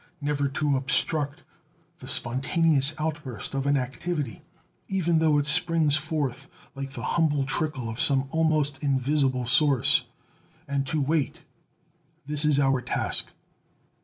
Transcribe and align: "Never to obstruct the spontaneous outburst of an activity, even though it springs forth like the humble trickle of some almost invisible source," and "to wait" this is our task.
"Never 0.19 0.47
to 0.47 0.77
obstruct 0.77 1.43
the 1.99 2.07
spontaneous 2.07 2.95
outburst 2.97 3.53
of 3.53 3.67
an 3.67 3.77
activity, 3.77 4.41
even 4.87 5.19
though 5.19 5.37
it 5.37 5.45
springs 5.45 5.95
forth 5.95 6.49
like 6.73 6.93
the 6.93 7.03
humble 7.03 7.43
trickle 7.43 7.87
of 7.87 8.01
some 8.01 8.27
almost 8.31 8.81
invisible 8.81 9.45
source," 9.45 10.05
and 10.67 10.87
"to 10.87 10.99
wait" 10.99 11.43
this 12.25 12.45
is 12.45 12.59
our 12.59 12.81
task. 12.81 13.27